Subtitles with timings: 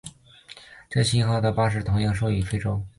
[0.89, 2.83] 这型号的巴士同样售予非洲。